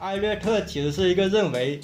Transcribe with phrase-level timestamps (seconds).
[0.00, 1.78] 艾略特其实是一个认为，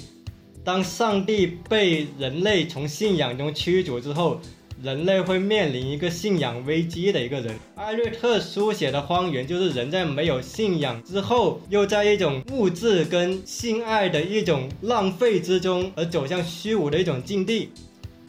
[0.63, 4.41] 当上帝被人类从信仰中驱逐之后，
[4.81, 7.55] 人类会面临一个信仰危机的一个人。
[7.75, 17.69] 艾略特书写的荒原，就是人在没有信仰之后，又在一种物质跟性爱的一种浪费之中，而走向虚无的一种境地。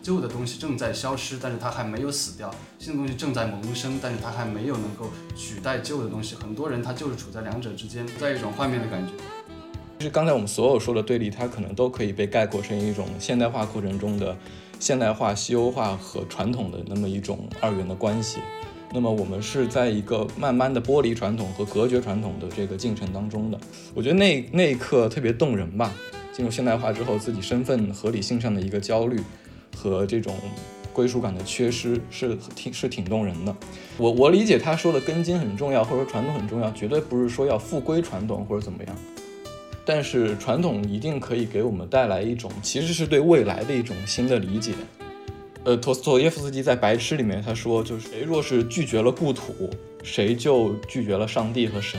[0.02, 6.34] 旧的东西正在消失，但是它还没有死掉；新的东西正在萌生，但是它还没有能够取代旧的东西。
[6.34, 9.12] 很多人他就是处在两者之间，在一种幻灭的感觉。
[9.98, 14.36] 就是刚才我们所有说的对立，它可能都可以被概括成一种现代化过程中的
[14.79, 18.39] 现代化、西欧化和传统的那么一种二元的关系。
[18.92, 23.58] 那么我们是在一个慢慢的剥离传统和隔绝传统的这个进程当中的。
[23.94, 25.92] 我觉得那那一刻特别动人吧。
[26.32, 29.20] 进入现代化之后，自己身份合理性上的一个焦虑。
[29.76, 30.34] 和这种
[30.92, 33.55] 归属感的缺失是挺是挺动人的。
[33.97, 38.97] 我我理解他说的根筋很重要，或者说传统很重要，绝对不是说要复归传统或者怎么样。
[39.91, 44.75] 但是传统一定可以给我们带来一种，其实是对未来的一种新的理解。
[45.64, 49.70] 呃，托斯托耶夫斯基在《白痴》里面他说，就是谁若是拒绝了故土，
[50.03, 51.98] 谁就拒绝了上帝和神。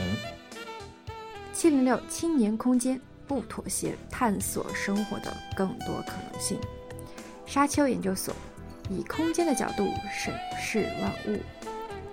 [1.52, 6.56] 七零六青年空间不妥协，探索生活的更多可能性。
[7.44, 8.32] 沙丘研究所
[8.88, 10.32] 以空间的角度审
[10.62, 11.40] 视万物。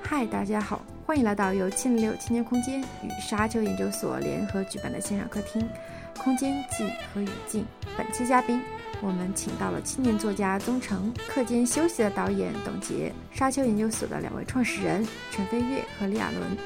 [0.02, 5.62] 嗨，大家好，欢迎来到由七零六青年空间与沙丘研究所联合举办的线上客厅
[6.22, 7.64] 《空间记和语境》。
[7.98, 8.62] 本期嘉宾，
[9.00, 16.58] 我们请到了青年作家宗成、课间休息的导演董洁、沙丘研究所的两位创始人陈飞跃和李亚伦。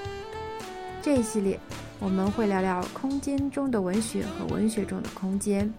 [1.04, 1.60] 这一系列，
[2.00, 5.72] 我们会聊聊空间中的文学和文学中的空间。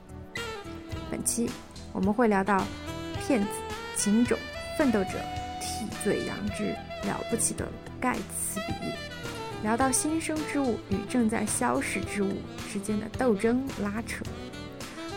[1.11, 1.51] 本期。
[1.93, 2.65] 我们会聊到
[3.19, 3.49] 骗子、
[3.99, 4.39] 情种、
[4.79, 5.11] 奋斗者、
[5.61, 6.69] 替罪羊之、
[7.07, 7.69] 了不起的
[8.03, 8.75] 盖茨比，
[9.63, 12.33] 聊到新生之物与正在消逝之物
[12.73, 14.25] 之间的斗争拉扯，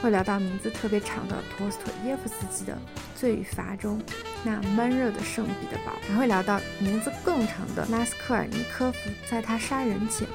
[0.04, 2.74] 会聊到名字特别长的托斯托耶夫斯基的
[3.20, 4.00] 《罪与罚》中
[4.44, 10.28] 那闷热的圣彼得堡，还会聊到名字更长的拉斯科尔尼科夫在他杀人前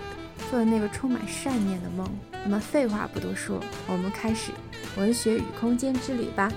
[0.50, 2.04] 做的那个充满善念的梦。
[2.42, 4.50] 那么废话不多说，我们开始。
[4.96, 6.50] 文学与空间之旅吧。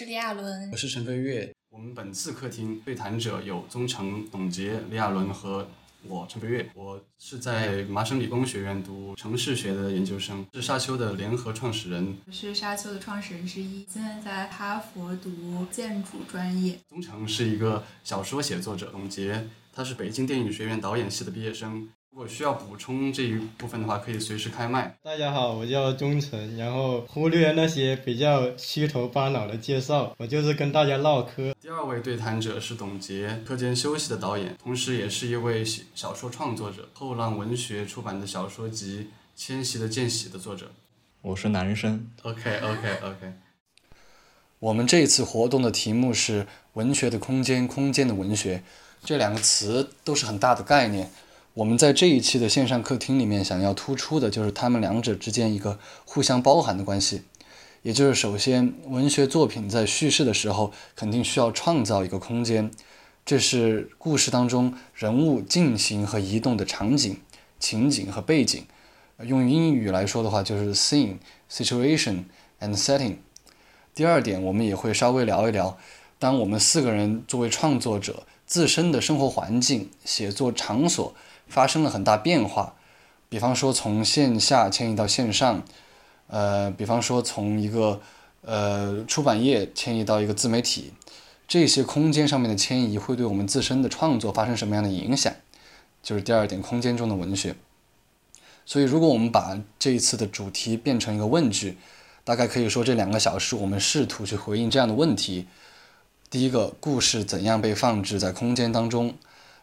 [0.00, 1.54] 是李亚伦，我是陈飞跃。
[1.68, 5.68] 我们本次客厅对谈者有宗成、董洁、李亚伦和
[6.04, 6.70] 我陈飞跃。
[6.74, 12.16] 我是在麻省理工学院读城市学的研究生，是沙丘的联合创始人。
[12.26, 16.78] 我是沙丘的创始人之一，现在在哈佛读建筑专业。
[16.88, 21.86] 宗成是一个小说写作者，董洁他是北京电影学院导演系的毕业生。
[22.12, 24.92] 如果需要补充这一部分的话，可以随时开麦。
[25.00, 31.54] 大家好，我叫钟晨，然后忽略那些比较虚头巴脑的介绍，我就是跟大家唠嗑。
[31.60, 39.06] 第二位对谈者是董洁，课间休息的导演，同时也是一位小说创作者，后浪文学出版的小说集
[39.40, 40.72] 《迁徙的间隙》的作者。
[41.22, 42.08] 我是男生。
[42.22, 43.34] OK OK OK。
[44.58, 48.64] 我们这一次活动的题目是“文学的空间，空间的文学”，
[49.04, 51.08] 这两个词都是很大的概念。
[51.54, 57.22] 我们在这一期的线上客厅里面，想要突出的就是他们两者之间一个互相包含的关系。
[57.82, 62.70] 也就是，首先，文学作品在叙事的时候，肯定需要创造一个空间，
[63.26, 67.18] 这是故事当中人物进行和移动的场景、
[67.58, 68.64] 情景和背景。
[69.24, 71.16] 用英语来说的话，就是 scene、
[71.50, 72.24] situation
[72.60, 73.16] and setting。
[73.92, 75.76] 第二点，我们也会稍微聊一聊，
[76.20, 81.12] 当我们四个人作为创作者，自身的生活环境、写作场所。
[81.50, 82.76] 发生了很大变化，
[83.28, 85.62] 比方说从线下迁移到线上，
[86.28, 88.00] 呃，比方说从一个
[88.42, 90.92] 呃出版业迁移到一个自媒体，
[91.46, 95.32] 这些空间上面的迁移会对我们自身的创作发生什么样的影响？
[96.02, 97.54] 就是第二点，空间中的文学。
[98.64, 101.76] 所以，如果我们把这一次的主题变成一个问句，
[102.24, 105.46] 大概可以说这两个小时我们试图去回应这样的问题：
[106.30, 109.10] 第一个，故事怎样被放置在空间当中；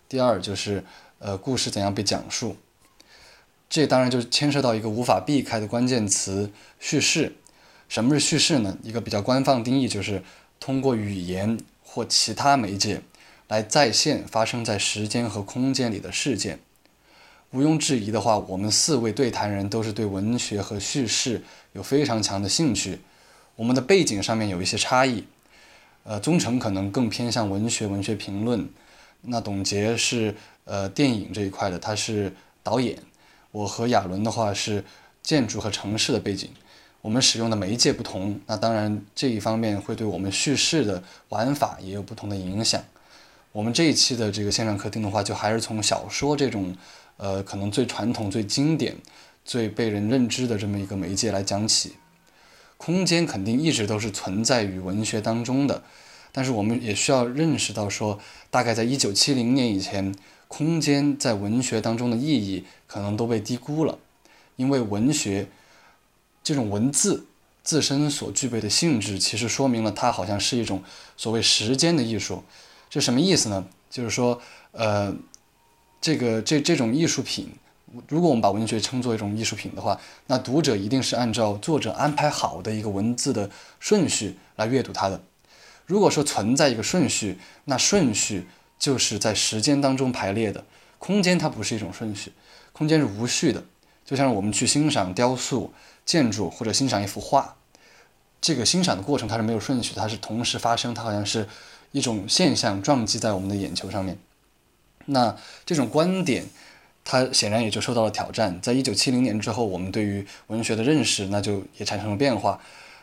[0.09, 0.83] 第二，就是。
[1.19, 2.57] 呃，故事怎样被讲述？
[3.69, 7.35] 这当然就牵涉到一个无法避开的关键词——叙事。
[7.89, 8.77] 什么是叙事呢？
[8.83, 10.23] 一个比较官方定义就是
[10.59, 13.01] 通过语言或其他媒介
[13.47, 16.59] 来再现发生在时间和空间里的事件。
[17.51, 21.43] 毋庸置疑的话，我们四位对谈人都是对文学和叙事
[21.73, 22.99] 有非常强的兴趣。
[23.55, 25.25] 我们的背景上面有一些差异。
[26.03, 28.69] 呃，宗成可能更偏向文学、文学评论。
[29.23, 30.35] 那董洁是。
[30.67, 32.31] 呃，电影这一块的，他是
[32.61, 32.99] 导演。
[33.51, 34.83] 我和亚伦的话是
[35.23, 36.49] 建筑和城市的背景。
[37.01, 42.83] 我们使用的媒介不同，那当然这一方面会对我们叙事的玩法也有不同的影响。
[43.53, 46.75] 我们这一期的这个线上客厅的话，就还是从小说这种，
[47.15, 48.97] 呃，可能最传统、最经典、
[49.45, 51.93] 最被人认知的这么一个媒介来讲起。
[52.75, 55.81] 空间肯定一直都是存在于文学当中的，
[56.31, 58.19] 但是我们也需要认识到说，
[58.49, 60.13] 大概在一九七零年以前，
[60.47, 63.97] 空间在文学当中的意义可能都被低估了，
[64.55, 65.47] 因为文学
[66.43, 67.25] 这种文字
[67.63, 70.83] 自身所具备的性质，其实说明了它好像是一种
[71.17, 72.43] 所谓时间的艺术。
[72.89, 73.67] 这什么意思呢？
[73.89, 74.41] 就是说，
[74.71, 75.13] 呃，
[75.99, 77.49] 这个这这种艺术品，
[78.07, 85.21] 如果我们把文学称作一种艺术品的话，那读者一定是按照作者安排好的一个文字的顺序来阅读它的。
[85.87, 88.45] 如果说存在一个顺序，那顺序
[88.77, 90.63] 就是在时间当中排列的。
[90.99, 92.31] 空间它不是一种顺序，
[92.71, 93.63] 空间是无序的。
[94.05, 95.73] 就像我们去欣赏雕塑、
[96.05, 97.55] 建筑或者欣赏一幅画，
[98.39, 101.47] 这个欣赏的过程它是没有顺序，它是同时发生，它好像是。
[101.93, 104.17] 一种现象撞击在我们的眼球上面，
[105.05, 105.35] 那
[105.65, 106.45] 这种观点，
[107.05, 108.59] 它显然也就受到了挑战。
[108.61, 112.59] 在一九七零年之后，我们对于文学的认识，那就也产生了变化。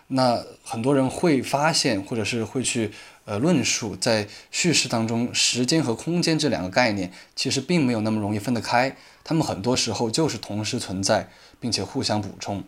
[0.09, 2.93] 那很多人会发现，或者是会去
[3.25, 11.29] 呃论述，在叙事当中，时间和空间这两个概念其实并没有那么容易分得开，他们很多时候就是同时存在，
[11.59, 12.65] 并且互相补充。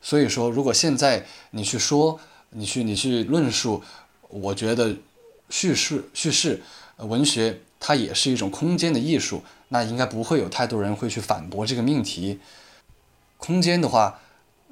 [0.00, 2.20] 所以说，如果现在你去说，
[2.50, 3.82] 你去你去论述，
[4.28, 4.96] 我觉得。
[5.48, 6.60] 叙事叙事，
[6.96, 12.40] 文学它也是一种空间的艺术，那应该不会有太多人会去反驳这个命题。
[13.36, 14.18] 空间的话，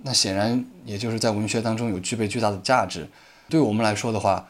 [0.07, 3.09] 那显然也就是在文学当中有具备巨大的价值。
[3.49, 4.49] 对我们来说的话，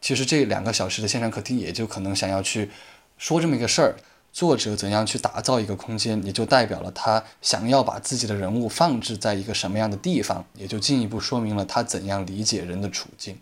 [0.00, 2.70] 其实这两个小时的线上客厅也就可能想要去
[3.16, 3.96] 说这么一个事儿：
[4.32, 13.38] 作者怎样去打造一个空间，也就代表了他想要把自己的人物放置在一个什么样的地方，也就进一步说明了他怎样理解人的处境。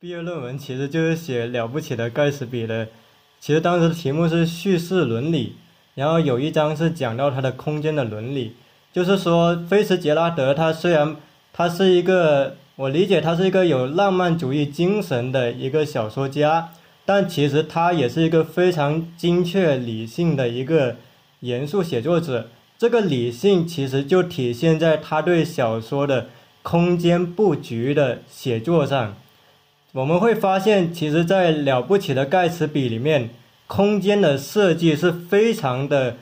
[0.00, 2.88] 毕业论文其实就是写了不起的盖茨比的，
[3.40, 5.56] 其实当时的题目是叙事伦理，
[5.94, 8.54] 然后有一章是讲到他的空间的伦理，
[8.94, 11.16] 就是说菲茨杰拉德他虽然
[11.52, 16.68] 他是一个，我理解他是一个有浪漫主义精神的一个小说家，
[17.04, 20.94] 但其实他也是一个非常精确理性的一个
[21.40, 22.46] 严肃写作者，
[22.78, 26.28] 这个理性其实就体现在他对小说的
[26.62, 29.16] 空间布局的写作上。
[29.90, 33.30] 我们会发现，其实，在了不起的盖茨比里面，
[33.66, 36.16] 空间的设计是非常的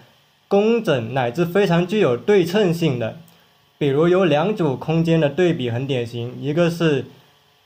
[0.53, 3.17] 工整，乃至非常具有对称性的。
[3.79, 7.07] 比如有两组空间的对比很典型，一个是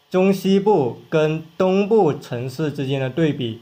[0.08, 3.58] 中西部跟东部城市之间的对比。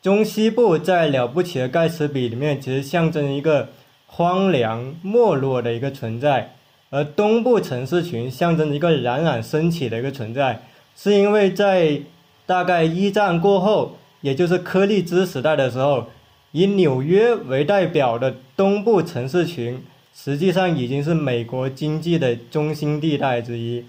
[0.00, 3.70] 中西部在了不起的盖茨比里面，其实象征一个
[4.06, 6.54] 荒凉没落的一个存在，
[6.90, 10.62] 而东部城市群象征一个冉冉升起的一个存在。
[10.94, 12.00] 是因为在
[12.46, 16.06] 大概一战过后，也就是柯立兹时代的时候，
[16.52, 19.82] 以纽约为代表的东部城市群，
[20.14, 23.84] 实际上已经是美国经济的中心地带之一。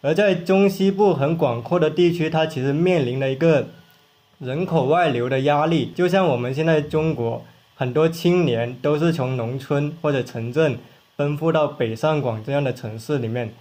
[0.00, 3.68] 而在中西部很广阔的地区，它其实面临了一个
[4.38, 5.92] 人口外流的压力。
[5.94, 10.78] 就像我们现在中国很多青年都是从农村或者城镇
[11.16, 13.52] 奔赴到北上广这样的城市里面。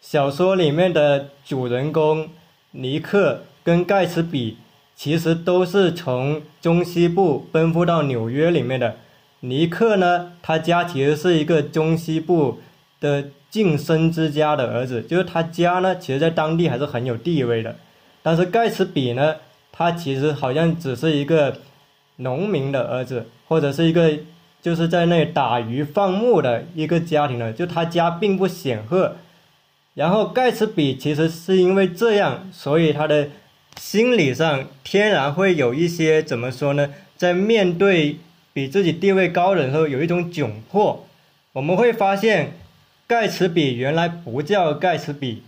[0.00, 2.28] 小说里面的主人公。
[2.72, 4.56] 尼克跟盖茨比
[5.00, 8.96] 其实都是从中西部奔赴到纽约里面的。
[9.40, 12.58] 尼克呢，他家其实是一个中西部
[13.00, 17.76] 的晋升之家的儿子，就是他家呢，其实在当地还是很有地位的。
[18.22, 19.36] 但是盖茨比呢，
[19.72, 21.56] 他其实好像只是一个
[22.16, 24.18] 农民的儿子，或者是一个
[24.60, 29.16] 就是在那打鱼放牧的一个家庭的，就他家并不显赫。
[29.94, 33.30] 然后盖茨比其实是因为这样，所以他的
[33.76, 36.92] 心理上天然会有一些怎么说呢？
[37.16, 38.18] 在面对
[38.52, 41.06] 比自己地位高的时候，有一种窘迫。
[41.52, 42.52] 我们会发现，
[43.06, 45.42] 盖茨比原来不叫盖茨比，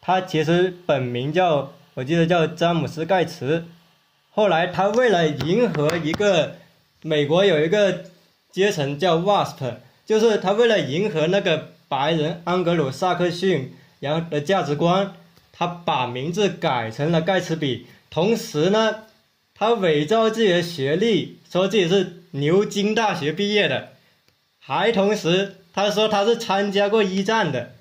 [0.00, 3.64] 他其实本名叫我记得叫詹姆斯盖茨。
[4.30, 6.56] 后来他为了迎合一个
[7.02, 8.04] 美国有一个
[8.52, 13.72] 阶层叫 WASP，就是他为了迎合那个白人安格鲁萨克逊。
[13.98, 15.14] 然后的价值观，
[15.58, 19.04] 他把名字改成了盖茨比，同时呢，
[19.54, 23.92] 他伪造自己的学历，说自己是牛津大学毕业的，
[24.58, 27.72] 还同时他说他是参加过一战的，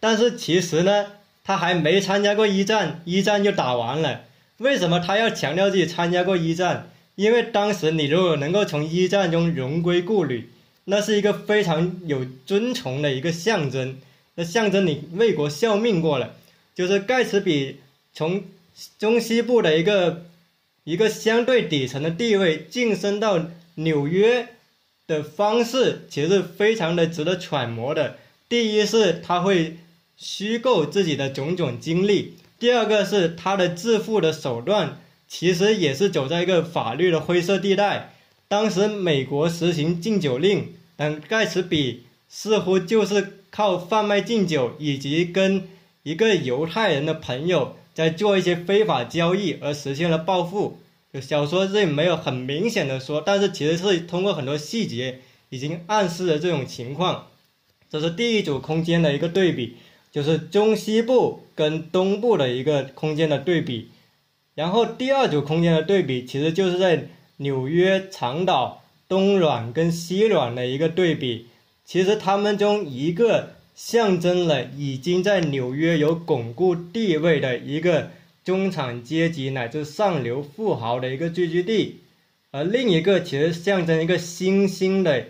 [0.00, 1.06] 但是其实呢，
[1.44, 4.22] 他还没参加过一战，一战就打完了。
[4.58, 6.90] 为什么他要强调自己参加过一战？
[7.14, 10.48] 因为当时你如果能够从一战中荣归故里，
[10.86, 13.98] 那是一个非常有尊崇的一个象征。
[14.34, 16.34] 那象征你为国效命过了。
[16.74, 17.76] 就是盖茨比
[18.12, 18.44] 从
[18.98, 20.26] 中西部的一个
[20.84, 24.48] 一个相对底层的地位晋升到纽约
[25.06, 28.16] 的方式，其实非常的值得揣摩的。
[28.48, 29.78] 第一是他会
[30.16, 38.14] 虚构自己的种种经历，第二个是他的致富的手段，其实也是走在一个法律的灰色地带。
[38.48, 45.68] 当时美国实行禁酒令，但盖茨比似乎就是靠贩卖禁酒以及跟
[46.02, 50.78] 一个犹太人的朋友在做一些非法交易而实现了暴富。
[51.12, 57.28] 就小说这里没有很明显的说，但是其实是通过很多细节已经暗示了这种情况。
[57.90, 59.76] 这是第一组空间的一个对比，
[60.10, 63.90] 就是中西部跟东部的一个空间的对比。
[64.54, 71.48] 然后第二组空间的对比，其实就是在纽约长岛东软跟西软的一个对比。
[71.84, 78.10] 其实他们中一个象征了已经在纽约有巩固地位的一个
[78.44, 82.00] 中产阶级乃至上流富豪的一个聚居地，
[82.50, 85.26] 而另一个其实象征一个新兴的。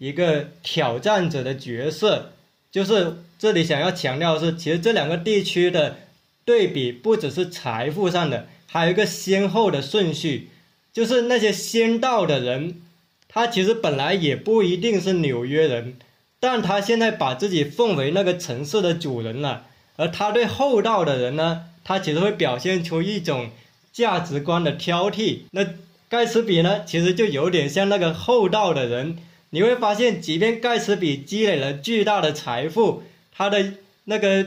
[0.00, 2.30] 一个挑战者的角色，
[2.70, 5.96] 就是这里想要强调的是，其实这两个地区的
[6.44, 10.50] 对比不只是财富上的，还有一个先后的顺序，
[10.92, 12.80] 就是那些先到的人，
[13.26, 15.96] 他其实本来也不一定是纽约人，
[16.40, 19.64] 但他现在把自己奉为那个城市的主人了，
[19.96, 23.50] 而他对厚道的人呢，他其实会表现出一种
[23.92, 25.40] 价值观的挑剔。
[25.50, 25.66] 那
[26.08, 29.18] 盖茨比呢，其实就有点像那个厚道的人。
[29.50, 33.02] 你会发现，即便盖茨比积累了巨大的财富，
[33.34, 33.72] 他的
[34.04, 34.46] 那个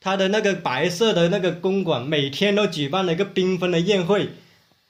[0.00, 4.28] 他的那个白色的那个公馆每天都举办了一个缤纷的宴会，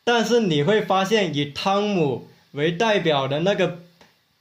[0.02, 3.78] 但是你会发现，以汤姆为代表的那个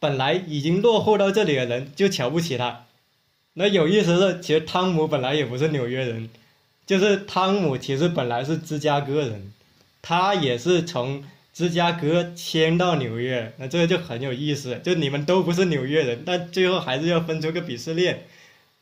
[0.06, 2.86] 本来已经落后到这里的人就瞧不起他。
[3.54, 6.30] 那有意思是，其实汤姆本来也不是纽约人，
[6.86, 9.52] 就是汤姆其实本来是芝加哥人，
[10.02, 11.24] 他也是从。
[11.58, 14.78] 芝加哥迁到纽约，那这个就很有意思。
[14.84, 18.26] 就你们都不是纽约人，但最后还是要分出个鄙视链。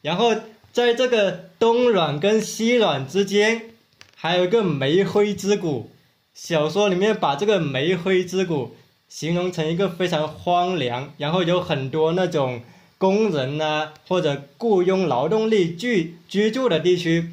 [0.02, 0.34] 然后
[0.72, 3.70] 在这个东软跟西软之间，
[4.16, 5.92] 还有一个煤灰之谷。
[6.34, 8.76] 小说里面把这个煤灰之谷
[9.14, 12.64] 形容成一个非常荒凉，然后有很多那种
[12.98, 17.30] 工人啊或者雇佣劳动力居居住的地区。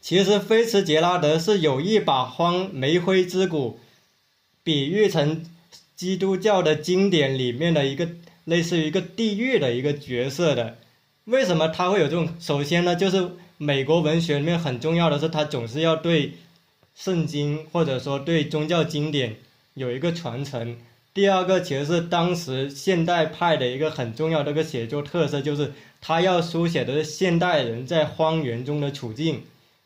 [0.00, 3.78] 其实菲茨杰拉德是有意把荒煤灰之谷。
[4.64, 5.44] 比喻成
[5.94, 8.08] 基督教的经典里面的一个
[8.44, 10.78] 类似于一个地狱的一个角色的，
[11.26, 12.30] 为什么他会有这种？
[12.40, 16.32] 首先呢，就是美国文学里面很重要的是，他总是要对
[16.94, 19.36] 圣经或者说对宗教经典
[19.76, 20.76] 有一个传承。
[21.14, 29.42] 第二个其实是当时现代派的一个很重要的一个写作特色，就是他要书写的是现代人在荒原中的处境。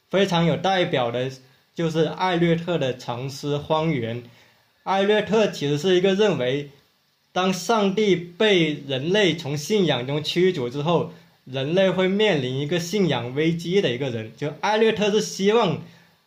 [0.08, 1.30] 非常有代表的
[1.74, 4.22] 就是艾略特的长诗《荒原》。
[4.82, 6.70] 艾略特其实是一个认为，
[7.32, 11.12] 当上帝被人类从信仰中驱逐之后，
[11.44, 14.32] 人类会面临一个信仰危机的一个人。
[14.36, 15.80] 就艾略特是希望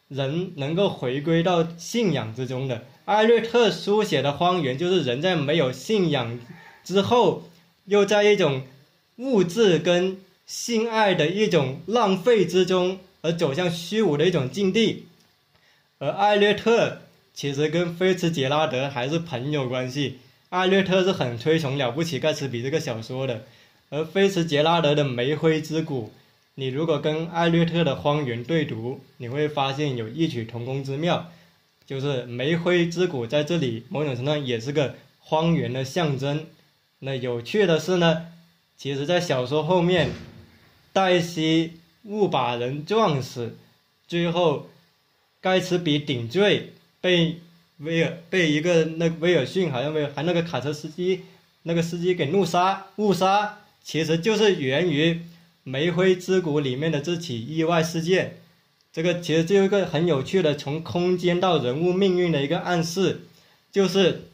[0.08, 2.84] 人能够回归到信仰之中的。
[3.06, 6.40] 艾略特书写的荒原，就是人在没有信仰
[6.84, 7.44] 之后，
[7.86, 8.64] 又在一种
[9.18, 15.06] 物质跟性爱的一种浪费之中，而走向虚无的一种境地。
[16.00, 17.00] 而艾略特。
[17.36, 20.20] 其实跟菲茨杰拉德还是朋友关系，
[20.50, 23.44] 艾略特是很推崇《了不起盖茨比》这个小说的，
[23.90, 26.04] 而菲茨杰拉德的《煤灰之谷》，
[26.54, 31.32] 你如果跟艾略特的《荒原》对读，你会发现有异曲同工之妙，
[31.86, 36.46] 就是煤灰之谷在这里某种程度上也是个荒原的象征。
[37.00, 38.28] 那有趣的是呢，
[38.78, 40.10] 其实在小说后面，
[40.94, 41.74] 黛西
[42.04, 43.58] 误把人撞死，
[44.08, 44.70] 最后
[45.42, 46.74] 盖茨比顶罪。
[47.02, 47.42] 被
[47.80, 51.24] 威尔被一个那威尔逊好像威尔还那个卡车司机
[51.64, 55.20] 那个司机给怒杀误杀，其实就是源于
[55.64, 58.38] 煤灰之谷里面的这起意外事件。
[58.94, 63.24] 这个其实就有一个很有趣的从空间到人物命运的一个暗示，
[63.72, 64.30] 就是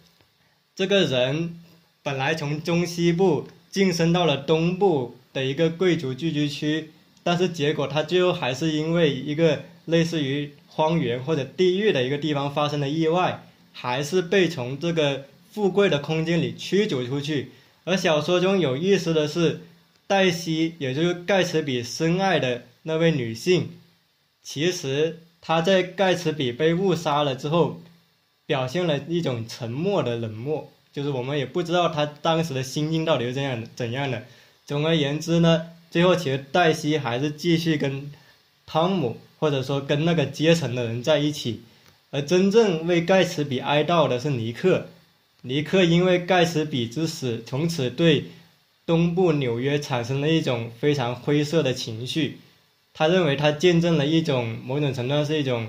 [0.75, 1.59] 这个人
[2.03, 6.91] 本来从中西部晋升到了东部的一个贵族聚居区，
[7.23, 10.51] 但是结果他最后还是因为一个类似于。
[10.71, 17.51] 荒原或者地狱的一个地方发生的意外，还是被从这个富贵的空间里驱逐出去。
[17.83, 19.59] 而小说中有意思的是，
[20.07, 23.71] 黛西，也就是盖茨比深爱的那位女性，
[24.51, 27.79] 其实他在盖茨比被误杀了之后，
[28.47, 34.23] 表现了一种沉默的冷漠，就是我们也不知道他当时的心境到底是怎样怎样的。
[34.65, 38.11] 总而言之呢，最后其实黛西还是继续跟
[38.65, 41.61] 汤姆或者说跟那个阶层的人在一起，
[42.09, 44.87] 而真正为盖茨比哀悼的是尼克。
[45.43, 48.25] 尼克因为盖茨比之死，从此对
[48.87, 52.39] 东部纽约产生了一种非常灰色的情绪。
[52.93, 55.67] 他认为他见证了一种某种程度上是一种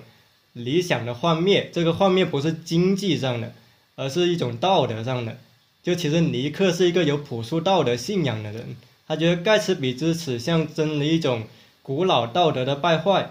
[0.53, 3.53] 理想的幻灭，这个幻灭不是经济上的，
[3.95, 5.39] 而是一种道德上的。
[5.83, 11.45] 就其实尼克是一个有朴素道德信仰的人，他觉得盖茨比之死象征了一种
[11.83, 13.31] 古老道德的败坏，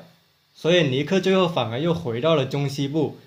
[0.55, 3.17] 所以尼克最后反而又回到了中西部。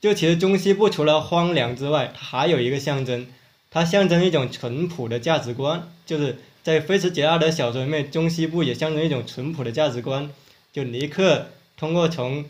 [0.00, 3.26] 就其实中西部除了荒凉之外，它还有一个象征，
[3.70, 5.88] 它象征一种淳朴的价值观。
[6.04, 10.28] 就是在菲茨杰拉德小说里面，中西部也象征一种淳朴的价值观。
[10.72, 11.46] 就尼克
[11.76, 12.44] 通过从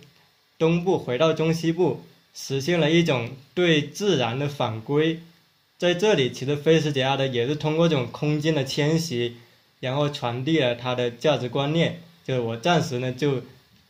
[0.57, 2.01] 东部回到中西部，
[2.33, 5.21] 实现了一种对自然的反归。
[5.77, 9.37] 在这里，其实菲茨杰拉德也是通过这种空间的迁徙，
[9.81, 12.01] 然后传递了他的价值观念。
[12.25, 13.43] 就是我暂时呢就。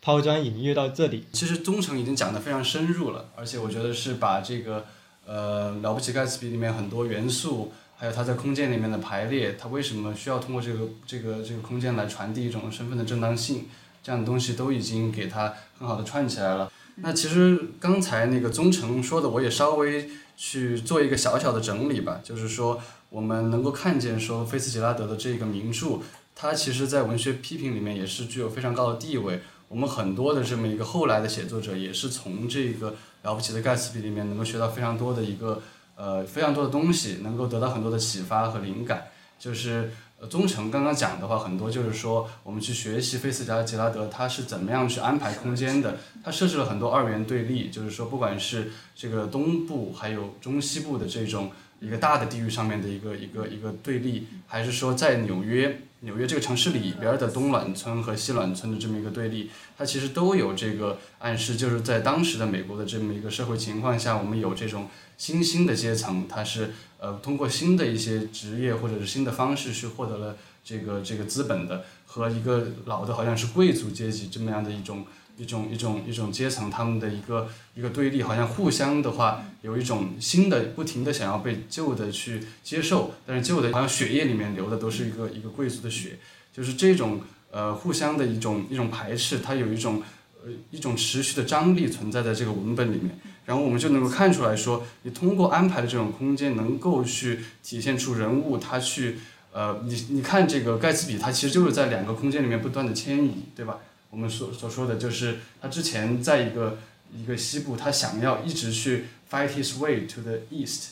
[0.02, 4.86] 抛砖引玉到这里，其实忠诚已经讲得非常深入了，而且我觉得是把这个
[5.26, 13.66] 呃了不起盖茨比里面很多元素，还有他在空间里面的排列，他为什么需要通过这个这个这个空间来传递一种身份的正当性，
[14.02, 16.70] 这样的东西都已经给他很好的串起来了。
[16.96, 26.00] 那其实刚才那个忠诚说的，我也稍微去做一个小小的整理吧，就是说我们能够看见说菲茨杰拉德的这个名著，
[26.34, 29.40] 它其实在文学批评里面也是具有非常高的地位。
[29.68, 35.60] 我们很多的这么一个后来的写作者，也是从这个了不起的盖茨比里面能够学到非常多的一个
[35.96, 39.08] 呃非常多的东西，能够得到很多的启发和灵感。
[39.38, 45.96] 就是呃宗成刚刚讲的话，很多就是说我们去学习菲茨杰拉德他是怎么样去安排空间的。
[46.22, 51.50] 他设置了很多二元对立，就是说不管是这个东部还有中西部的这种
[51.80, 55.82] 一个大的地域上面的一个一个一个对立，还是说在纽约。
[56.00, 75.06] 纽约这个城市里边的东暖村和西暖村的这么一个对立，它其实都有这个暗示，就是在当时的美国的这么一个社会情况下，我们有这种新兴的阶层，它是呃通过新的一些职业或者是新的方式去获得了这个这个资本的，和一个老的好像是贵族阶级这么样的一种。
[75.36, 86.18] 一种一种一种阶层，他们的一个一个对立，好像互相的话，有一种新的不停的想要被旧的去接受，但是旧的好像血液里面流的都是一个一个贵族的血，
[86.52, 87.20] 就是这种
[87.50, 90.02] 呃互相的一种一种排斥，它有一种
[90.42, 99.18] 呃一种持续的张力存在在这个文本里面，然后我们就能够看出来说，你通过安排的这种空间，能够去体现出人物他去
[99.52, 103.78] 呃你你看这个盖茨比，他其实就是在两个空间里面不断的迁移，对吧？
[104.10, 106.78] 我们所所说的就是他之前在一个
[107.14, 110.90] 一个西部，他想要一直去 fight his way to the east，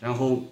[0.00, 0.44] 然后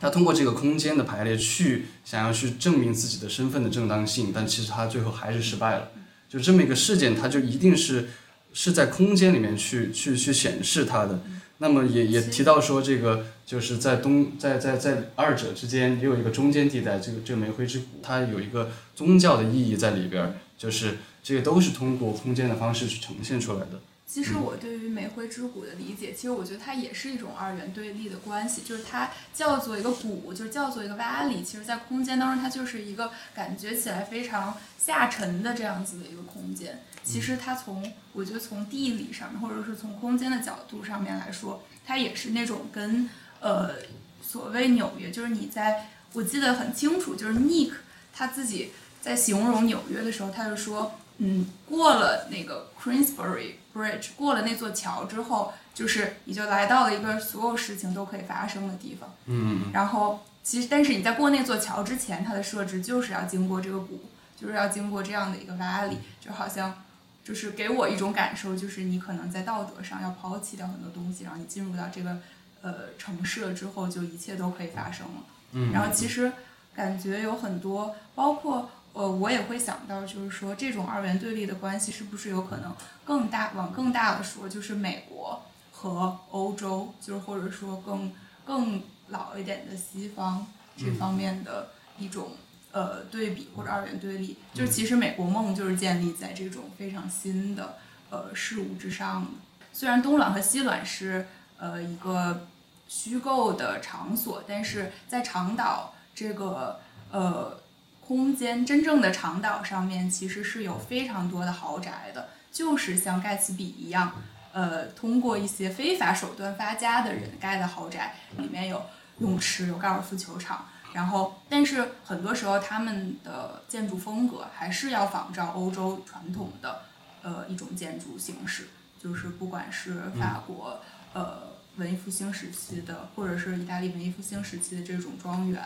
[0.00, 5.90] 他通过这个空间的排列去想要去证明自己的身份的正当性，但其实他最后还是失败了。
[6.28, 8.08] 就这么一个事件，他就一定是
[8.52, 11.20] 是在空间里面去去去显示他的。
[11.58, 20.98] 那么也也提到说，这个就是在东在在在二者之间也有一个中间地带，这个这个煤灰之谷，它有一个宗教的意义在里边儿，就是。
[21.28, 23.78] 这些都是通过空间的方式去呈现出来的。
[24.06, 36.80] 其实我对于煤灰之谷的理解，其实我觉得它也是一种二元对立的关系，就是它叫做一个谷，就是叫做一个洼里，其实在空间当中它就是一个感觉起来非常下沉的这样子的一个空间。
[37.04, 43.06] 其实它从我觉得从地理上面，或者是从空间的角度上面来说，它也是那种跟
[43.40, 43.74] 呃
[44.22, 47.72] 所谓纽约，就是你在我记得很清楚，就是 Nick
[48.14, 48.70] 他自己
[49.02, 50.98] 在形容纽约的时候，他就说。
[51.18, 59.12] 嗯，过了那个 Queensbury Bridge，过了那座桥之后，就是你就来到了一个所有事情都可以发生的地方。
[59.26, 64.00] 嗯然后其实，但是你在过那座桥之前，它的设置就是要经过这个谷，
[64.40, 66.82] 就是要经过这样的一个 valley，，就好像
[67.24, 72.16] 就是给我一种感受，就是你可能在道德上要抛弃掉很多东西，然后你进入到这个
[72.62, 75.24] 呃城市了之后，就一切都可以发生了。
[75.50, 75.72] 嗯。
[75.72, 76.32] 然后其实
[76.74, 78.70] 感觉有很多，包括。
[78.98, 83.52] 呃，我也会想到，就是说这种二元对立的关系是不是有可能更大？
[83.54, 88.12] 往更大的说，就是美国和欧洲，就是或者说更
[88.44, 90.44] 更老一点的西方
[90.76, 92.32] 这方面的一种
[92.72, 94.36] 呃对比或者二元对立。
[94.52, 97.78] 就是其实美国梦就是建立在这种非常新的
[98.10, 99.30] 呃事物之上的。
[99.72, 102.48] 虽然东卵和西卵是呃一个
[102.88, 106.80] 虚构的场所，但是在长岛这个
[107.12, 107.60] 呃。
[108.08, 114.14] 空间真正的长岛上面其实是有非常多的豪宅的，就是像盖茨比一样，
[114.50, 118.82] 呃，通过一些非法手段发家的人盖的豪宅，里面有
[119.18, 126.84] 泳池、有高尔夫球场，然后，但是很多时候他们的建筑风格还是要仿照欧洲传统的
[127.20, 128.68] 呃一种建筑形式，
[128.98, 130.80] 就是不管是法国
[131.12, 131.42] 呃
[131.78, 135.62] 文艺复兴时期的，或者是意大利文艺复兴时期的这种庄园，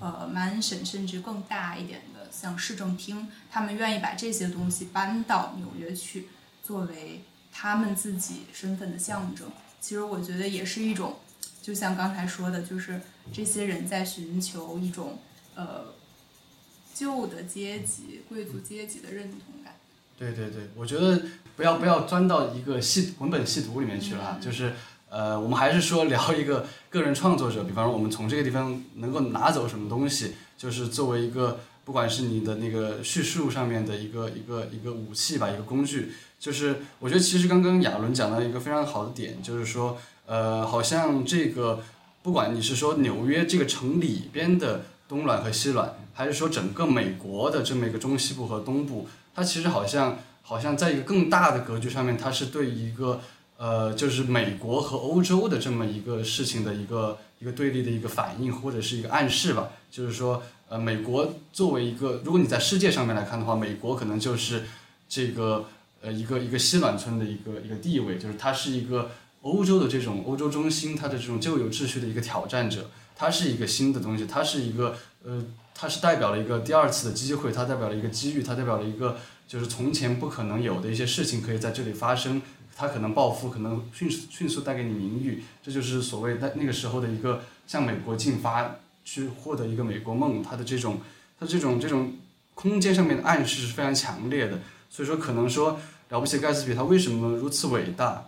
[0.00, 6.28] 呃 mansion，甚至更大一点的像市政厅，他们愿意把这些东西搬到纽约去，
[6.62, 7.22] 作为
[7.52, 9.50] 他们自己身份的象征。
[9.80, 11.16] 其实我觉得也是一种，
[11.60, 13.00] 就像刚才说的，就是
[13.32, 15.18] 这些人在寻求一种
[15.54, 15.86] 呃
[16.94, 19.74] 旧的阶级、贵族阶级的认同感。
[20.18, 21.20] 对对对，我觉得
[21.56, 24.72] 不要不要钻到一个系文本细读里面去了，就是
[25.12, 36.12] 呃，我们还是说聊一个个人创作者，比方说我们从这个地方能够拿走什么东西，就是作为一个不管是你的那个叙述上面的一个一个一个武器吧，一个工具。
[36.40, 41.82] 就是我觉得其实刚刚亚伦讲到一个非常好的点，就是说呃，好像这个
[42.22, 49.06] 不管你是说纽约这个城里边的东卵和西卵，还是说整个美国的这么一个中西部和东部。
[49.34, 53.20] 它其实好像，好像在一个更大的格局上面，它是对一个，
[53.62, 59.70] 呃，就是美国和欧洲的这么一个事情的一个一个对立的一个反应或者是一个暗示吧。
[59.88, 64.64] 就是说，呃，美国作为一个，如果你在世界上面来看的话，美国可能就是
[65.08, 65.66] 这个，
[66.00, 75.40] 呃，一个一个西暖村的一个一个地位，就是它是一个欧洲的这种欧洲中心，它的这种旧有秩序的一个挑战者，它是一个新的东西，它是一个，呃。
[75.74, 79.16] 它是代表了一个第二次的机会，它代表了一个机遇，它代表了一个
[79.48, 82.40] 就是从前不可能有的一些事情可以在这里发生。
[82.74, 90.42] 他可能暴富，可能迅速迅速带给你名誉，这就是所谓在那个时候的一个向美国进发，去获得一个美国梦。
[90.42, 91.00] 他的这种，
[91.38, 92.14] 他这种这种
[92.54, 94.58] 空间上面的暗示是非常强烈的。
[94.90, 98.26] 所以说，可能说了不起盖茨比他为什么如此伟大，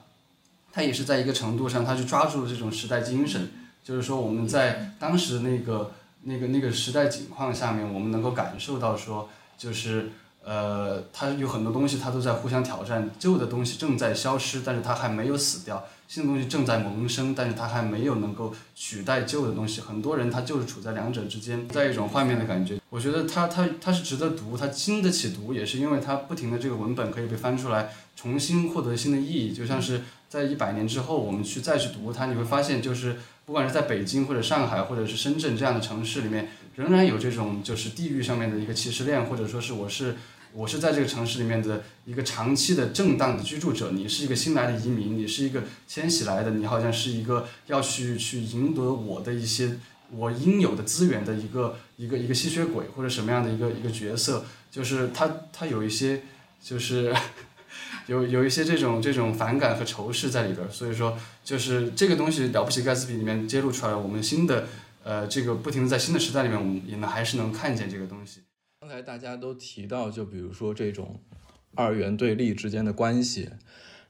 [0.72, 3.50] 他也是在一个程度上，他去抓住了这种时代精神，
[3.83, 5.92] 就是说我们在当时那个。
[6.26, 9.28] 那个那个时代景况下面，我们能够感受到说，
[9.59, 10.11] 就是
[10.44, 15.76] 呃，它有很多东西它都在互相挑战，旧的东西正在消失，但是它还没有死掉；
[16.07, 19.80] 新的东西正在萌生，但是它还没有能够取代旧的东西。
[19.80, 22.78] 很多人他就是处在两者之间，在一种画面的感觉。
[22.90, 29.52] 我觉得它它它是值得读，它经得起读，也是因为它不停的这个文本可以被翻出来，重新获得新的意义。
[29.52, 33.16] 就像是在一百年之后，我们去再去读它，你会发现就是。
[33.46, 40.16] 不管是在北京或者上海或者是深圳这样的城市里面，仍然有这种就是地域上面的一个歧视链，或者说是我是
[40.52, 49.78] 我是在这个城市里面的一个长期的正当的居住者，你是一个新来的移民，你是一个迁徙来的，你好像是一个要去去赢得我的一些
[50.10, 56.22] 我应有的资源的一个一个一个吸血鬼或者什么样的一个一个角色，就是他他有一些
[56.62, 57.14] 就是。
[58.06, 64.68] 有有一些这种这种反感和仇视在里边，所以说就是这个东西了不起，盖茨比里面揭露出来，我们新的
[65.05, 68.40] 呃这个不停的在新的时代里面，我们也能还是能看见这个东西。
[68.81, 71.21] 刚才大家都提到，就比如说这种
[71.77, 73.51] 二元对立之间的关系，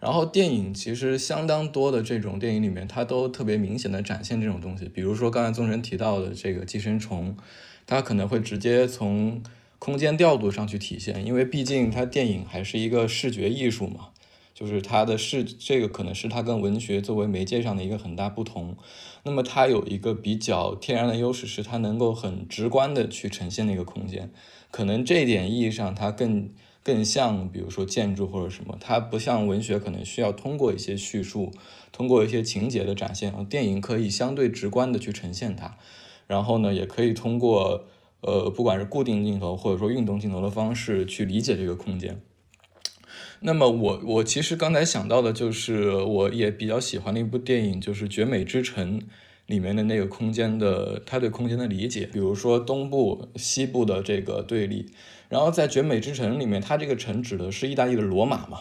[0.00, 4.88] 然后电影其实相当多的这种电影里面，它都特别明显的展现这种东西。
[4.88, 7.36] 比如说刚才宗神提到的这个寄生虫，
[7.84, 9.42] 它可能会直接从。
[9.80, 14.12] 空间调度上去体现，因为毕竟它电影还是一个视觉艺术嘛，
[14.54, 18.76] 就是它的视这个可能是它跟文学作为媒介上的一个很大不同。
[19.24, 24.30] 那么它有一个比较天然的优势，是它能够很直观的去呈现那个空间。
[24.70, 26.48] 可能这一点意义上，它更
[26.82, 31.52] 更像比如说建筑或者什么，它不像文学可能需要通过一些叙述，
[31.90, 35.76] 通过一些情节的展现，电影可以相对直观的去呈现它。
[36.26, 37.84] 然后呢，也可以通过。
[38.26, 42.22] 呃，不管是固定镜头或者说运动镜头的方式去理解这个空间。
[43.46, 48.98] 那么我我其实刚才想到的就是，我也比较喜欢的一部电影，就是《绝美之城》
[49.44, 54.86] 里面的那个空间的他对空间的理解，比如说东部、西部的这个对立。
[55.28, 58.60] 然后在《绝美之城》里面，它这个城指的是意大利的罗马嘛？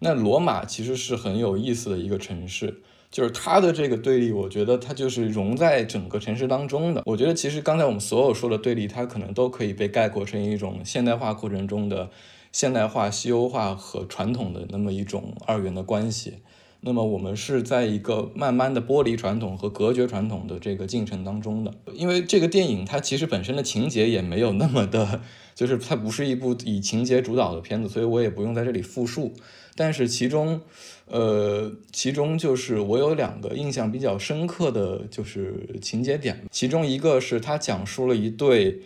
[0.00, 2.82] 那罗马其实是很有意思的一个城市。
[3.12, 7.02] 就是它的这个对立，我觉得它就是融在整个城市当中的。
[7.06, 12.10] 我觉得其实刚才我们所有说的对立，它可能都可以被概括成一种现代化过程中的
[12.56, 16.38] 现代化、西欧化和传统的那么一种二元的关系。
[16.80, 21.74] 那么我们是在一个慢慢的剥离传统和隔绝传统的这个进程当中的。
[21.92, 25.20] 因为这个电影它其实本身的情节也没有那么的，
[25.54, 29.34] 就是它不是一部以情节主导的片子，所以我也不用在这里复述。
[29.74, 30.62] 但是其中。
[31.08, 38.80] 呃，其中就是我有两个印象比较深刻的就是情节点，其中一个是他讲述了一对，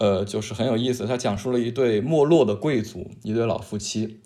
[0.00, 4.18] 呃，就是很有意思，他讲述了一对没落的贵族，一对老夫妻。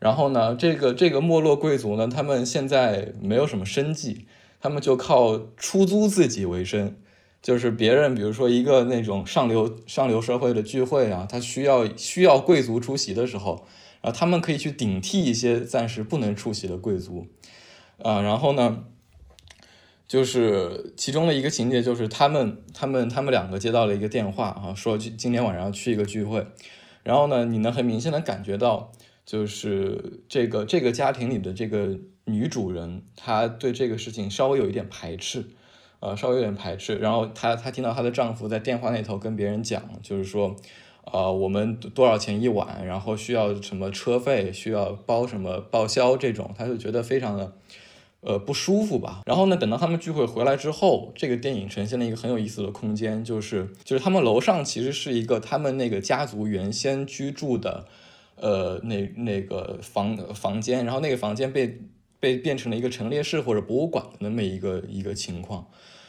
[0.00, 4.26] 然后呢，这个这个没落贵族呢，他们现在没有什么生计，
[4.58, 6.96] 他们就靠出租自己为生。
[7.40, 13.64] 就是别人，比如说一个那种上流上流社会的聚会啊，他需要需要贵族出席的时候，
[14.00, 17.28] 然后他们可以去顶替一些暂时不能出席的贵族，
[18.02, 18.84] 啊，然后呢，
[20.08, 26.46] 就是其中的一个情节就是他们他们他们两个接到了一个电话啊，说今天晚上去一个聚会，
[27.04, 28.90] 然后呢，你能很明显的感觉到，
[29.26, 35.44] 就是这个这个家庭里的这个女主人，她对这个事情稍微有一点排斥。
[36.00, 36.94] 呃，稍微有点排斥。
[36.98, 40.54] 然后她她听到她的丈夫在电话那头跟别人讲，就是说，
[41.10, 47.52] 呃，我们多少钱一晚，然后需要什么车费，需要包什么报销这种，她就觉得非常的
[48.28, 49.22] 呃不舒服吧。
[49.24, 57.86] 然后呢，等到他们聚会回来之后，这个电影呈现了一个很有意思的空间，就是就是他们楼上其实是一个他们那个家族原先居住的
[58.36, 61.80] 呃那那个房房间，然后那个房间被
[62.20, 65.66] 被变成了一个陈列室或者博物馆的那么一个一个情况。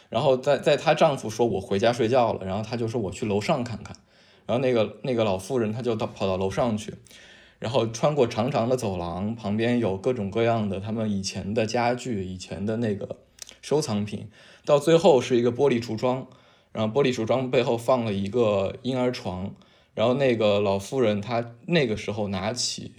[0.09, 3.95] 然后在在她丈夫说我回家睡觉了，然后她就说我去楼上看看，
[4.47, 6.95] 然后那个那个老妇人她就到跑到楼上去，
[7.59, 13.17] 然后穿过长长的走廊，旁边有各种各样的他们以前的家具、以前的那个
[13.61, 14.29] 收藏品，
[14.65, 16.27] 到最后是一个玻璃橱窗，
[16.71, 19.53] 然后玻璃橱窗背后放了一个婴儿床，
[19.93, 22.93] 然后那个老妇人她那个时候拿起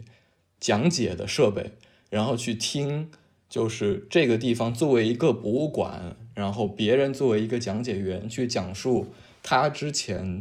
[0.60, 1.72] 讲解的设备，
[2.08, 3.10] 然后去听。
[3.48, 9.08] 就是这个地方作为一个博物馆，然后别人作为一个讲解员去讲述
[9.42, 10.40] 他之前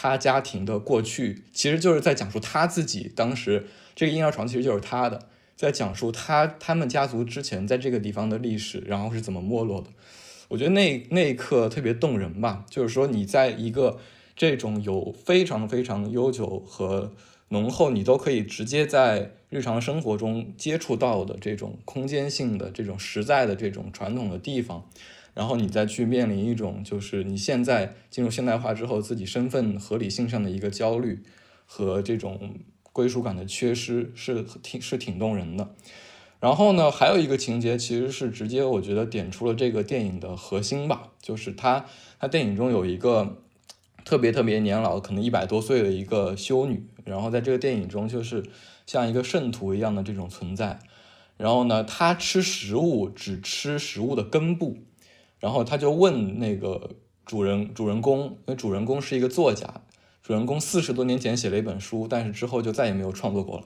[0.00, 9.88] 他家庭的过去，其实就是在讲述他自己当时这个婴儿床其实就是他的，在讲述他他们家族之前在这个地方的历史，然后是怎么没落的。
[10.46, 13.98] 我觉得那那一刻特别动人吧，就是说你在一个
[14.36, 17.12] 这种有非常非常悠久和。
[17.50, 24.86] 浓厚，你都可以直接在日常生活中接触到的这种空间性的、这种实在的、这种传统的地方，
[25.38, 31.22] 然后你再去面临一种就是你现在进入现代化之后自己身份合理性上的一个焦虑
[31.64, 32.56] 和这种
[32.92, 35.70] 归属感的缺失，是挺是挺动人的。
[36.40, 41.86] 然后呢，还有一个情节其实是直接我觉得点出了这个电影的核心吧，就是他
[42.18, 43.38] 他电影中有一个。
[44.04, 48.42] 特别特别年老，可能一百多岁的一个修女，然后在这个电影中就是
[48.86, 50.78] 像一个圣徒一样的这种存在。
[51.36, 54.78] 然后呢，她吃食物只吃食物的根部，
[55.38, 59.82] 然后他就问那个主人主人公，因为主人公是一个作家，
[60.22, 63.64] 主人公四十多年前写了一本书，但是之后就再也没有创作过了。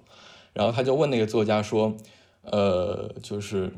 [0.52, 1.96] 然后他就问那个作家说
[2.42, 3.72] ：“呃，就是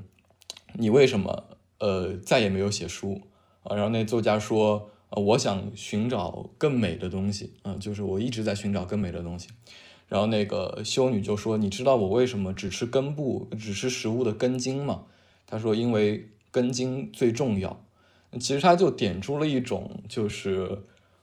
[0.74, 1.44] 你为什么
[1.78, 3.20] 呃再也没有写书
[3.62, 4.90] 啊？”然后那作家说。
[5.10, 9.48] 呃我想寻找更美的东西，嗯，就是我一直在寻找更美的东西。
[10.08, 15.04] 然后那个修女就说：“你知道我为什么只吃根部，只吃食物的根茎吗？”
[15.46, 17.84] 她说：“因为根茎最重要。”
[18.38, 20.78] 其实它就点出了一种，就是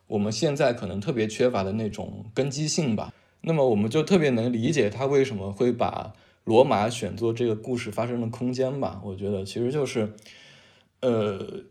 [0.07, 3.13] 我们现在可能特别缺乏的那种根基性吧。
[3.39, 6.13] 那么我们就特别能理解他为什么会把
[6.43, 9.01] 罗马选作这个故事发生的空间吧。
[9.05, 10.13] 我觉得其实就是，
[10.99, 11.63] 呃。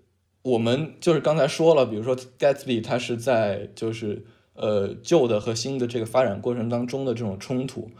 [0.43, 7.91] 我们就是刚才说了，比如说 Gatsby，它是在就是呃旧的和新的这个发展过程当中的这种冲突。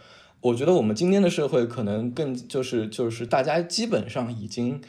[0.41, 4.81] 我觉得我们今天的社会可能更就是就是大家基本上已经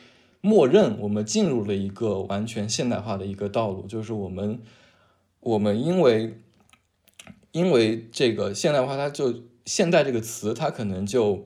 [0.41, 4.59] 默认我们进入了一个完全现代化的一个道路，就是我们
[5.39, 6.39] 我们因为
[7.51, 11.45] 因为这个现代化，它就现代这个词，它可能就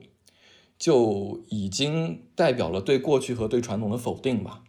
[0.78, 4.62] 就已经代表了对过去和对传统的否定吧。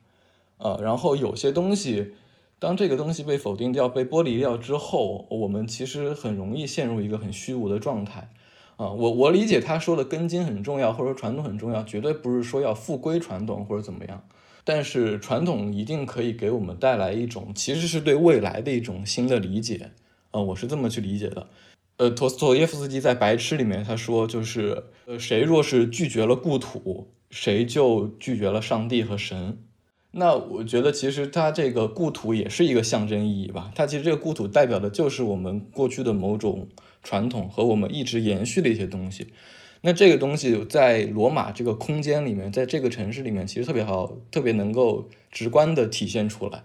[0.57, 2.13] 呃，然后有些东西，
[2.59, 8.29] 当这个东西被否定掉、被剥离掉之后，我们其实很容易陷入一个很虚无的状态。
[8.77, 14.23] 啊，我我理解他说的根茎很重要，或者说传统很重要，绝对不是说要复归传统或者怎么样。
[14.63, 19.91] 但是传统一定可以给我们带来一种，其实是对未来的一种新的理解。
[20.31, 21.47] 啊，我是这么去理解的。
[21.97, 29.57] 呃，托斯托耶夫斯基在《白痴》里面他说，就是呃，谁若是拒绝了故土，谁就拒绝了上帝和神。
[30.11, 33.71] 那我觉得，其实它这个故土也是一个象征意义吧。
[33.73, 36.67] 它其实这个故土代表的就是我们过去的某种
[37.07, 39.27] 传统和我们一直延续的一些东西。
[39.79, 46.63] 那这个东西在罗马这个空间里面，在这个城市里面，其实特别好，特别能够直观的体现出来。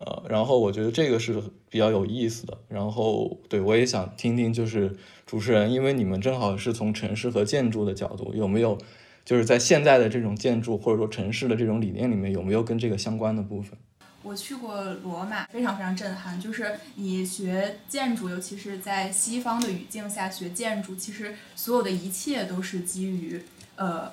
[0.00, 2.58] 呃，然后我觉得这个是比较有意思的。
[2.68, 8.76] 然后，对我也想听听，就是主持人，因为你们正好是从城市和建筑的角度，有没有？
[9.24, 13.78] 就是在现在的这种建筑或者说城市的这种理念里面，有没有跟这个相关的部分？
[14.22, 16.40] 我去过罗马，非常非常震撼。
[16.40, 23.42] 就是你学建筑，尤其是在西方的语境下学建筑，其实所有的一切都是基于
[23.76, 24.12] 呃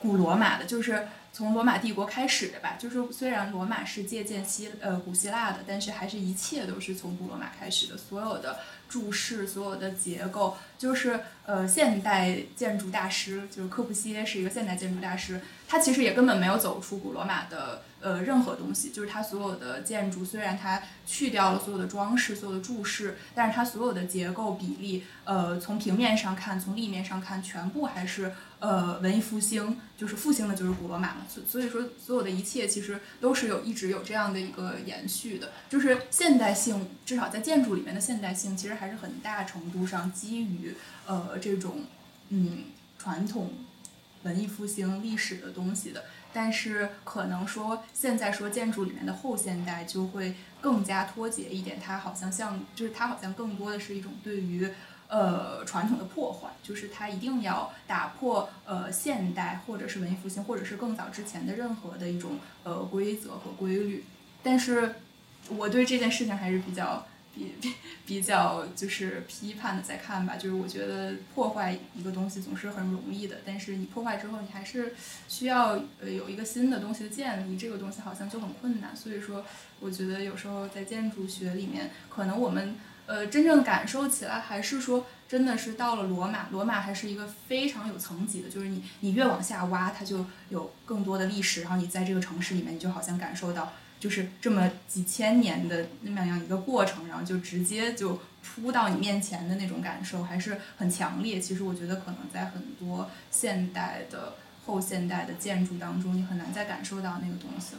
[0.00, 0.64] 古罗马的。
[0.64, 2.76] 就是从罗马帝国开始的吧。
[2.78, 17.82] 就是虽然罗马是借鉴希呃古希腊的，但是还是一切都是从古罗马开始的，所有的柱式、所有的结构，就是呃现代建筑大师，就是柯布西耶是一个现代建筑大师，他其实也根本没有走出古罗马的。
[18.02, 31.26] 呃，任何东西，就是他所有的建筑，虽然他去掉了所有的装饰、所有的柱式，但是它所有的结构比例，呃，从平面上看，从立面上看，全部还是呃文艺复兴，就是复兴的，就是古罗马嘛。
[31.28, 41.86] 所所以说，所有的一切其实都是有一直有这样的一个延续的，就是现代性，至少在建筑里面的现代性，其实还是很大程度上基于呃这种
[42.28, 42.66] 嗯
[43.00, 43.50] 传统
[44.22, 46.04] 文艺复兴历史的东西的。
[46.34, 54.66] 但是可能说现在说建筑里面的后现代就会更加脱节一点，它好像像就是它好像更多的是一种对于
[55.12, 64.04] 呃传统的破坏，就是它一定要打破呃现代或者是文艺复兴或者是更早之前的任何的一种呃规则和规律。
[64.42, 64.96] 但是
[65.48, 67.06] 我对这件事情还是比较。
[67.34, 67.72] 比比
[68.04, 74.94] 比较就是批判的在看吧，就是我觉得破坏一个东西总是很容易的，但是你破坏之后，你还是
[75.28, 78.94] 需要呃有一个新的东西的建立，这个东西好像就很困难。
[78.94, 79.42] 所以说，
[79.80, 93.72] 我觉得有时候在建筑学里面，可能我们呃真正感受起来，还是说真的是到了罗马，罗马还是一个非常有层级的，就是你你越往下挖，它就有更多的历史，然后你在这个城市里面，你就好像感受到。
[94.00, 101.38] 就是这么几千年的那么样一个过程，然后就直接就扑到你面前的那种感受，还是很强烈。
[101.38, 104.34] 其实我觉得可能在很多现代的
[104.66, 107.76] 后现代的建筑当中，你很难再感受到那个东西。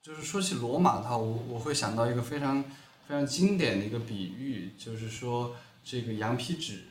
[0.00, 2.64] 就是说起罗马的话，我我会想到一个非常
[3.06, 6.82] 非常经典的一个比喻，就是说这个羊皮纸。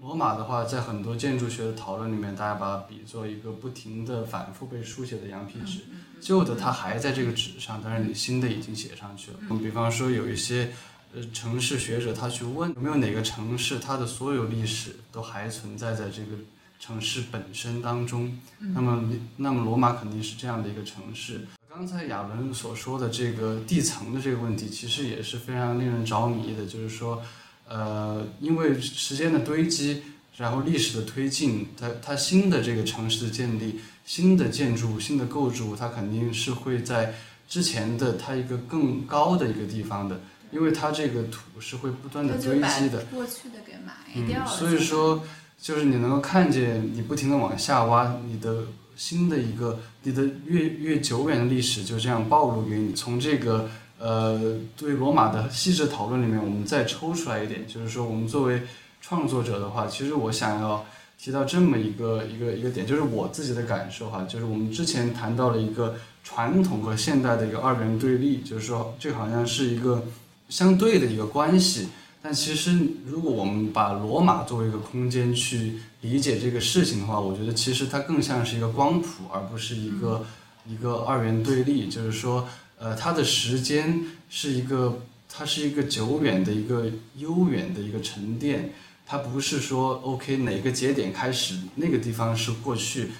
[0.00, 5.82] 罗马的话，在很多建筑学的讨论里面，大家把它比作一个不停的反复被书写的羊皮纸。
[6.20, 9.36] 旧的它还在这个纸上，但是你新的已经写上去了。
[9.60, 10.72] 比方说有一些
[11.14, 16.36] 呃城市学者，他去问有没有哪个城市它的所有历史都还存在在这个
[16.80, 18.36] 城市本身当中。
[18.58, 21.46] 那么那么罗马肯定是这样的一个城市。
[21.74, 26.66] 刚才亚伦所说的这个地层的这个问题，其实也是非常令人着迷的。
[26.66, 27.22] 就是说，
[27.66, 30.02] 呃，因为时间的堆积，
[30.36, 33.80] 然后历史的推进，它它新的这个城市的建立。
[34.04, 37.14] 新的建筑、新的构筑，它肯定是会在
[37.48, 43.02] 之前的它一个更高的一个地方的，因为它这个土是会不断的堆积的。
[43.04, 44.46] 过去的给埋掉了。
[44.46, 45.24] 所以说，
[45.58, 48.64] 就是你能够看见，你不停的往下挖，你的
[48.96, 52.92] 新的一个，你的越越久远的历史就这样暴露给你。
[52.92, 58.62] 从这个呃对罗马的细致讨论里面，我们再抽出来一点，就是说我们作为
[59.00, 60.84] 创作者的话，其实我想要。
[61.18, 70.04] 提到这么一个一个一个点，就是我自己的感受哈，就是我们之前谈到了一个传统和现代的一个二元对立，就是说这好像是一个
[70.48, 71.90] 相对的一个关系。
[72.22, 80.24] 但其实如果我们把罗马作为一个空间去理解这个事情的话，我觉得其实它更像是一个光谱，而不是一个
[80.64, 81.88] 一个二元对立。
[81.88, 88.72] 就是说，呃，它的时间是一个，它是一个久远的一个悠远的一个沉淀。
[89.04, 93.10] 它不是说 OK 哪个节点开始，那个地方是过去，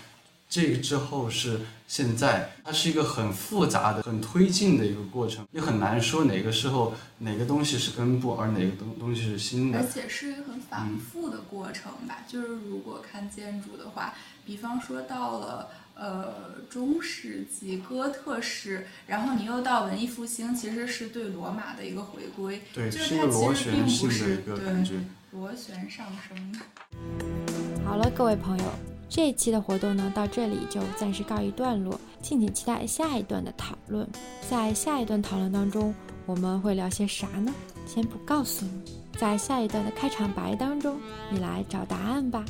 [0.53, 9.79] 这个之后是现在，它是一个很复杂的、很推进的一个过程，也很难说哪个时候哪个东西是根部，而哪个东东西是新的。
[9.79, 12.19] 而且是一个很反复的过程吧。
[12.29, 14.12] 就是如果看建筑的话，
[14.45, 16.35] 比方说到了呃
[16.69, 24.97] 中世纪哥特式，然后你又到文艺复兴，其实是对罗马的一个回归，对，是一个螺旋性的一个感觉。
[25.31, 26.61] 螺旋上升。
[27.87, 28.65] 好了，各位朋友，
[29.14, 34.09] 这一期的活动呢，到这里就暂时告一段落，敬请期待下一段的讨论。
[34.48, 35.94] 在下一段讨论当中，
[36.25, 37.53] 我们会聊些啥呢？
[37.87, 40.98] 先不告诉你，在下一段的开场白当中，
[41.31, 42.42] 你来找答案吧。